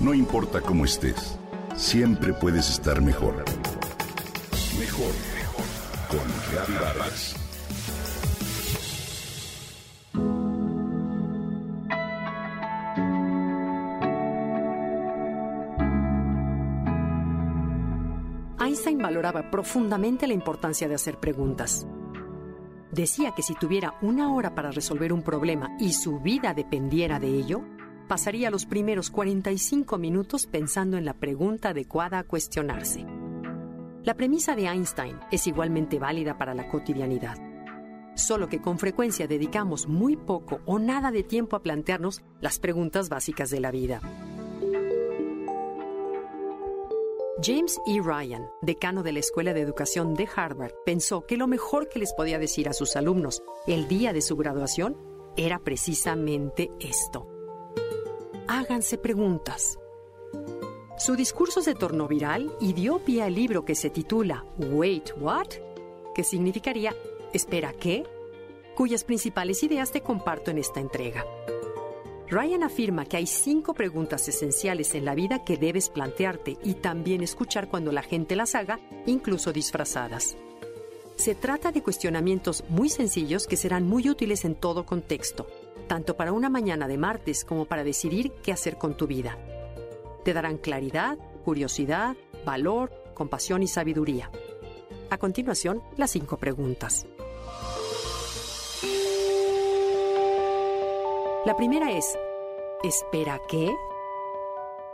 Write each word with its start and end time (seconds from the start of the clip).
No 0.00 0.14
importa 0.14 0.60
cómo 0.60 0.84
estés, 0.84 1.36
siempre 1.74 2.32
puedes 2.32 2.70
estar 2.70 3.02
mejor. 3.02 3.44
Mejor, 4.78 5.12
mejor. 5.34 5.64
Con 6.08 6.20
Reavivadas. 6.52 7.34
Einstein 18.60 18.98
valoraba 18.98 19.50
profundamente 19.50 20.28
la 20.28 20.34
importancia 20.34 20.86
de 20.86 20.94
hacer 20.94 21.18
preguntas. 21.18 21.88
Decía 22.92 23.32
que 23.34 23.42
si 23.42 23.54
tuviera 23.56 23.98
una 24.00 24.32
hora 24.32 24.54
para 24.54 24.70
resolver 24.70 25.12
un 25.12 25.22
problema 25.22 25.76
y 25.80 25.92
su 25.92 26.20
vida 26.20 26.54
dependiera 26.54 27.18
de 27.18 27.30
ello, 27.30 27.64
pasaría 28.08 28.50
los 28.50 28.66
primeros 28.66 29.10
45 29.10 29.98
minutos 29.98 30.46
pensando 30.46 30.96
en 30.96 31.04
la 31.04 31.14
pregunta 31.14 31.68
adecuada 31.68 32.18
a 32.18 32.24
cuestionarse. 32.24 33.04
La 34.02 34.14
premisa 34.14 34.56
de 34.56 34.66
Einstein 34.66 35.20
es 35.30 35.46
igualmente 35.46 35.98
válida 35.98 36.38
para 36.38 36.54
la 36.54 36.68
cotidianidad, 36.68 37.36
solo 38.16 38.48
que 38.48 38.60
con 38.60 38.78
frecuencia 38.78 39.28
dedicamos 39.28 39.86
muy 39.86 40.16
poco 40.16 40.60
o 40.64 40.78
nada 40.78 41.12
de 41.12 41.22
tiempo 41.22 41.54
a 41.54 41.62
plantearnos 41.62 42.22
las 42.40 42.58
preguntas 42.58 43.10
básicas 43.10 43.50
de 43.50 43.60
la 43.60 43.70
vida. 43.70 44.00
James 47.40 47.78
E. 47.86 48.00
Ryan, 48.02 48.46
decano 48.62 49.04
de 49.04 49.12
la 49.12 49.20
Escuela 49.20 49.54
de 49.54 49.60
Educación 49.60 50.14
de 50.14 50.28
Harvard, 50.34 50.72
pensó 50.84 51.24
que 51.24 51.36
lo 51.36 51.46
mejor 51.46 51.88
que 51.88 52.00
les 52.00 52.12
podía 52.14 52.38
decir 52.40 52.68
a 52.68 52.72
sus 52.72 52.96
alumnos 52.96 53.42
el 53.68 53.86
día 53.86 54.12
de 54.12 54.22
su 54.22 54.36
graduación 54.36 54.96
era 55.36 55.60
precisamente 55.60 56.72
esto 56.80 57.37
háganse 58.48 58.98
preguntas. 58.98 59.78
Su 60.98 61.14
discurso 61.14 61.62
se 61.62 61.74
tornó 61.74 62.08
viral 62.08 62.50
y 62.60 62.72
dio 62.72 62.98
pie 62.98 63.22
al 63.22 63.34
libro 63.34 63.64
que 63.64 63.74
se 63.74 63.90
titula 63.90 64.44
Wait, 64.58 65.10
What? 65.20 65.48
que 66.14 66.24
significaría 66.24 66.94
¿Espera 67.32 67.72
qué? 67.72 68.04
cuyas 68.74 69.04
principales 69.04 69.62
ideas 69.62 69.92
te 69.92 70.00
comparto 70.00 70.50
en 70.50 70.58
esta 70.58 70.80
entrega. 70.80 71.24
Ryan 72.28 72.62
afirma 72.62 73.06
que 73.06 73.16
hay 73.16 73.26
cinco 73.26 73.74
preguntas 73.74 74.28
esenciales 74.28 74.94
en 74.94 75.04
la 75.04 75.14
vida 75.14 75.44
que 75.44 75.56
debes 75.56 75.88
plantearte 75.88 76.58
y 76.62 76.74
también 76.74 77.22
escuchar 77.22 77.68
cuando 77.68 77.90
la 77.90 78.02
gente 78.02 78.36
las 78.36 78.54
haga, 78.54 78.80
incluso 79.06 79.52
disfrazadas. 79.52 80.36
Se 81.16 81.34
trata 81.34 81.72
de 81.72 81.82
cuestionamientos 81.82 82.64
muy 82.68 82.88
sencillos 82.88 83.46
que 83.46 83.56
serán 83.56 83.88
muy 83.88 84.08
útiles 84.08 84.44
en 84.44 84.54
todo 84.54 84.86
contexto, 84.86 85.48
tanto 85.88 86.16
para 86.16 86.32
una 86.32 86.48
mañana 86.50 86.86
de 86.86 86.98
martes 86.98 87.44
como 87.44 87.64
para 87.64 87.82
decidir 87.82 88.32
qué 88.42 88.52
hacer 88.52 88.76
con 88.76 88.96
tu 88.96 89.06
vida. 89.06 89.36
Te 90.24 90.32
darán 90.32 90.58
claridad, 90.58 91.18
curiosidad, 91.44 92.16
valor, 92.44 92.92
compasión 93.14 93.62
y 93.62 93.66
sabiduría. 93.66 94.30
A 95.10 95.18
continuación, 95.18 95.82
las 95.96 96.10
cinco 96.10 96.36
preguntas. 96.36 97.06
La 101.46 101.56
primera 101.56 101.90
es, 101.92 102.18
¿espera 102.84 103.40
qué? 103.48 103.74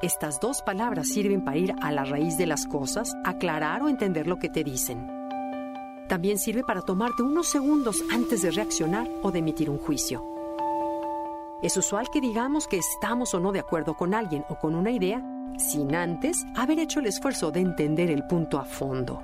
Estas 0.00 0.40
dos 0.40 0.62
palabras 0.62 1.08
sirven 1.08 1.44
para 1.44 1.58
ir 1.58 1.74
a 1.82 1.92
la 1.92 2.04
raíz 2.04 2.38
de 2.38 2.46
las 2.46 2.66
cosas, 2.66 3.12
aclarar 3.24 3.82
o 3.82 3.88
entender 3.88 4.26
lo 4.26 4.38
que 4.38 4.48
te 4.48 4.64
dicen. 4.64 5.06
También 6.08 6.38
sirve 6.38 6.62
para 6.62 6.80
tomarte 6.80 7.22
unos 7.22 7.48
segundos 7.48 8.02
antes 8.10 8.40
de 8.40 8.50
reaccionar 8.50 9.10
o 9.22 9.30
de 9.30 9.40
emitir 9.40 9.68
un 9.68 9.78
juicio. 9.78 10.27
Es 11.60 11.76
usual 11.76 12.08
que 12.12 12.20
digamos 12.20 12.68
que 12.68 12.78
estamos 12.78 13.34
o 13.34 13.40
no 13.40 13.50
de 13.50 13.58
acuerdo 13.58 13.96
con 13.96 14.14
alguien 14.14 14.44
o 14.48 14.56
con 14.56 14.76
una 14.76 14.92
idea 14.92 15.20
sin 15.58 15.92
antes 15.96 16.44
haber 16.54 16.78
hecho 16.78 17.00
el 17.00 17.06
esfuerzo 17.06 17.50
de 17.50 17.58
entender 17.58 18.12
el 18.12 18.24
punto 18.28 18.58
a 18.58 18.64
fondo. 18.64 19.20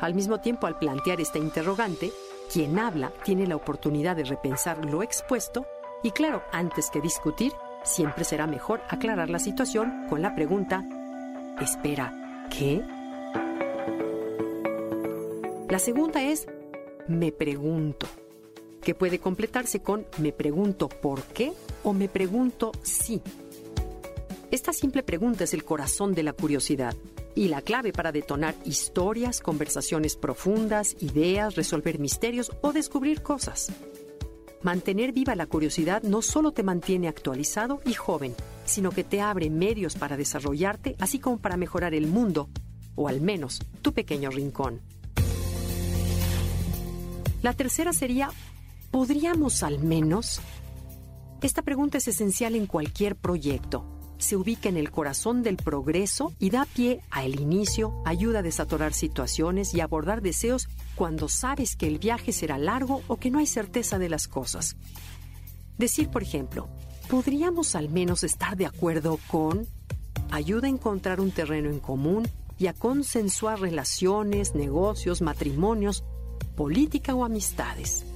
Al 0.00 0.14
mismo 0.14 0.40
tiempo, 0.40 0.66
al 0.66 0.78
plantear 0.78 1.20
esta 1.20 1.38
interrogante, 1.38 2.10
quien 2.52 2.76
habla 2.78 3.12
tiene 3.22 3.46
la 3.46 3.54
oportunidad 3.54 4.16
de 4.16 4.24
repensar 4.24 4.84
lo 4.84 5.04
expuesto 5.04 5.64
y 6.02 6.10
claro, 6.10 6.42
antes 6.50 6.90
que 6.90 7.00
discutir, 7.00 7.52
siempre 7.84 8.24
será 8.24 8.48
mejor 8.48 8.80
aclarar 8.88 9.30
la 9.30 9.38
situación 9.38 10.06
con 10.08 10.22
la 10.22 10.34
pregunta, 10.34 10.84
espera, 11.60 12.12
¿qué? 12.50 12.84
La 15.68 15.78
segunda 15.78 16.20
es, 16.20 16.48
me 17.06 17.30
pregunto 17.30 18.08
que 18.82 18.94
puede 18.94 19.18
completarse 19.18 19.80
con 19.80 20.06
me 20.18 20.32
pregunto 20.32 20.88
por 20.88 21.22
qué 21.22 21.52
o 21.82 21.92
me 21.92 22.08
pregunto 22.08 22.72
si. 22.82 23.22
Esta 24.50 24.72
simple 24.72 25.02
pregunta 25.02 25.44
es 25.44 25.52
el 25.54 25.64
corazón 25.64 26.14
de 26.14 26.22
la 26.22 26.32
curiosidad 26.32 26.96
y 27.34 27.48
la 27.48 27.62
clave 27.62 27.92
para 27.92 28.12
detonar 28.12 28.54
historias, 28.64 29.40
conversaciones 29.40 30.16
profundas, 30.16 30.96
ideas, 31.00 31.54
resolver 31.54 31.98
misterios 31.98 32.50
o 32.62 32.72
descubrir 32.72 33.22
cosas. 33.22 33.70
Mantener 34.62 35.12
viva 35.12 35.36
la 35.36 35.46
curiosidad 35.46 36.02
no 36.02 36.20
solo 36.20 36.52
te 36.52 36.64
mantiene 36.64 37.06
actualizado 37.06 37.80
y 37.84 37.94
joven, 37.94 38.34
sino 38.64 38.90
que 38.90 39.04
te 39.04 39.20
abre 39.20 39.50
medios 39.50 39.94
para 39.94 40.16
desarrollarte, 40.16 40.96
así 40.98 41.20
como 41.20 41.38
para 41.38 41.56
mejorar 41.56 41.94
el 41.94 42.08
mundo, 42.08 42.48
o 42.96 43.06
al 43.06 43.20
menos 43.20 43.60
tu 43.82 43.92
pequeño 43.92 44.30
rincón. 44.30 44.80
La 47.40 47.52
tercera 47.52 47.92
sería 47.92 48.30
¿Podríamos 48.90 49.62
al 49.62 49.80
menos? 49.80 50.40
Esta 51.42 51.60
pregunta 51.60 51.98
es 51.98 52.08
esencial 52.08 52.54
en 52.54 52.66
cualquier 52.66 53.16
proyecto. 53.16 53.84
Se 54.16 54.34
ubica 54.34 54.70
en 54.70 54.78
el 54.78 54.90
corazón 54.90 55.42
del 55.42 55.58
progreso 55.58 56.32
y 56.38 56.48
da 56.48 56.64
pie 56.64 57.02
a 57.10 57.22
el 57.24 57.38
inicio, 57.38 58.02
ayuda 58.06 58.38
a 58.38 58.42
desatorar 58.42 58.94
situaciones 58.94 59.74
y 59.74 59.82
abordar 59.82 60.22
deseos 60.22 60.68
cuando 60.94 61.28
sabes 61.28 61.76
que 61.76 61.86
el 61.86 61.98
viaje 61.98 62.32
será 62.32 62.56
largo 62.56 63.02
o 63.08 63.18
que 63.18 63.30
no 63.30 63.38
hay 63.38 63.46
certeza 63.46 63.98
de 63.98 64.08
las 64.08 64.26
cosas. 64.26 64.76
Decir, 65.76 66.08
por 66.08 66.22
ejemplo, 66.22 66.68
¿podríamos 67.10 67.74
al 67.74 67.90
menos 67.90 68.24
estar 68.24 68.56
de 68.56 68.66
acuerdo 68.66 69.18
con? 69.30 69.66
Ayuda 70.30 70.66
a 70.66 70.70
encontrar 70.70 71.20
un 71.20 71.30
terreno 71.30 71.68
en 71.68 71.78
común 71.78 72.26
y 72.58 72.68
a 72.68 72.72
consensuar 72.72 73.60
relaciones, 73.60 74.54
negocios, 74.54 75.20
matrimonios, 75.20 76.04
política 76.56 77.14
o 77.14 77.24
amistades. 77.24 78.07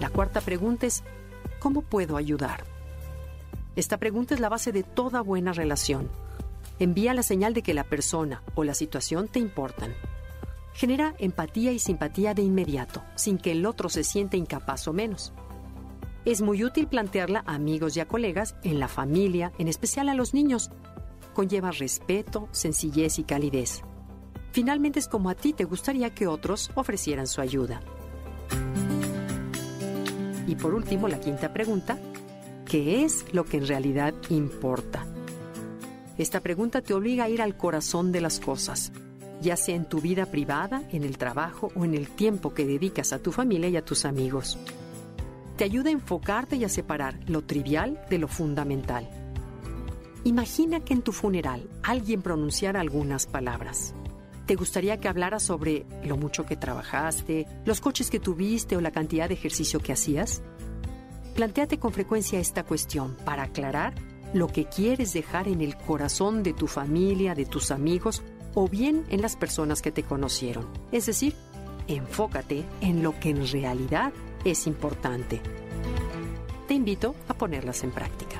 La 0.00 0.08
cuarta 0.08 0.40
pregunta 0.40 0.86
es, 0.86 1.04
¿cómo 1.58 1.82
puedo 1.82 2.16
ayudar? 2.16 2.64
Esta 3.76 3.98
pregunta 3.98 4.34
es 4.34 4.40
la 4.40 4.48
base 4.48 4.72
de 4.72 4.82
toda 4.82 5.20
buena 5.20 5.52
relación. 5.52 6.08
Envía 6.78 7.12
la 7.12 7.22
señal 7.22 7.52
de 7.52 7.62
que 7.62 7.74
la 7.74 7.84
persona 7.84 8.42
o 8.54 8.64
la 8.64 8.72
situación 8.72 9.28
te 9.28 9.38
importan. 9.38 9.94
Genera 10.72 11.14
empatía 11.18 11.72
y 11.72 11.78
simpatía 11.78 12.32
de 12.32 12.42
inmediato, 12.42 13.02
sin 13.14 13.36
que 13.36 13.52
el 13.52 13.66
otro 13.66 13.90
se 13.90 14.02
sienta 14.02 14.38
incapaz 14.38 14.88
o 14.88 14.94
menos. 14.94 15.34
Es 16.24 16.40
muy 16.40 16.64
útil 16.64 16.86
plantearla 16.86 17.44
a 17.46 17.54
amigos 17.54 17.96
y 17.96 18.00
a 18.00 18.08
colegas, 18.08 18.56
en 18.62 18.80
la 18.80 18.88
familia, 18.88 19.52
en 19.58 19.68
especial 19.68 20.08
a 20.08 20.14
los 20.14 20.32
niños. 20.32 20.70
Conlleva 21.34 21.72
respeto, 21.72 22.48
sencillez 22.52 23.18
y 23.18 23.24
calidez. 23.24 23.82
Finalmente 24.52 24.98
es 24.98 25.08
como 25.08 25.28
a 25.28 25.34
ti 25.34 25.52
te 25.52 25.64
gustaría 25.64 26.14
que 26.14 26.26
otros 26.26 26.70
ofrecieran 26.74 27.26
su 27.26 27.42
ayuda. 27.42 27.82
Y 30.50 30.56
por 30.56 30.74
último, 30.74 31.06
la 31.06 31.20
quinta 31.20 31.52
pregunta, 31.52 31.96
¿qué 32.66 33.04
es 33.04 33.24
lo 33.32 33.44
que 33.44 33.58
en 33.58 33.68
realidad 33.68 34.12
importa? 34.30 35.06
Esta 36.18 36.40
pregunta 36.40 36.82
te 36.82 36.92
obliga 36.92 37.22
a 37.22 37.28
ir 37.28 37.40
al 37.40 37.56
corazón 37.56 38.10
de 38.10 38.20
las 38.20 38.40
cosas, 38.40 38.90
ya 39.40 39.56
sea 39.56 39.76
en 39.76 39.88
tu 39.88 40.00
vida 40.00 40.26
privada, 40.26 40.82
en 40.90 41.04
el 41.04 41.18
trabajo 41.18 41.70
o 41.76 41.84
en 41.84 41.94
el 41.94 42.08
tiempo 42.08 42.52
que 42.52 42.66
dedicas 42.66 43.12
a 43.12 43.20
tu 43.20 43.30
familia 43.30 43.68
y 43.68 43.76
a 43.76 43.84
tus 43.84 44.04
amigos. 44.04 44.58
Te 45.56 45.62
ayuda 45.62 45.90
a 45.90 45.92
enfocarte 45.92 46.56
y 46.56 46.64
a 46.64 46.68
separar 46.68 47.20
lo 47.28 47.42
trivial 47.42 48.00
de 48.10 48.18
lo 48.18 48.26
fundamental. 48.26 49.08
Imagina 50.24 50.80
que 50.80 50.94
en 50.94 51.02
tu 51.02 51.12
funeral 51.12 51.70
alguien 51.84 52.22
pronunciara 52.22 52.80
algunas 52.80 53.28
palabras. 53.28 53.94
¿Te 54.50 54.56
gustaría 54.56 54.98
que 54.98 55.06
hablara 55.06 55.38
sobre 55.38 55.86
lo 56.02 56.16
mucho 56.16 56.44
que 56.44 56.56
trabajaste, 56.56 57.46
los 57.64 57.80
coches 57.80 58.10
que 58.10 58.18
tuviste 58.18 58.76
o 58.76 58.80
la 58.80 58.90
cantidad 58.90 59.28
de 59.28 59.34
ejercicio 59.34 59.78
que 59.78 59.92
hacías? 59.92 60.42
Plantéate 61.36 61.78
con 61.78 61.92
frecuencia 61.92 62.40
esta 62.40 62.64
cuestión 62.64 63.16
para 63.24 63.44
aclarar 63.44 63.94
lo 64.34 64.48
que 64.48 64.64
quieres 64.64 65.12
dejar 65.12 65.46
en 65.46 65.60
el 65.60 65.76
corazón 65.76 66.42
de 66.42 66.52
tu 66.52 66.66
familia, 66.66 67.36
de 67.36 67.46
tus 67.46 67.70
amigos 67.70 68.24
o 68.54 68.66
bien 68.66 69.04
en 69.10 69.22
las 69.22 69.36
personas 69.36 69.82
que 69.82 69.92
te 69.92 70.02
conocieron. 70.02 70.66
Es 70.90 71.06
decir, 71.06 71.36
enfócate 71.86 72.64
en 72.80 73.04
lo 73.04 73.20
que 73.20 73.30
en 73.30 73.46
realidad 73.46 74.12
es 74.44 74.66
importante. 74.66 75.40
Te 76.66 76.74
invito 76.74 77.14
a 77.28 77.34
ponerlas 77.34 77.84
en 77.84 77.92
práctica. 77.92 78.39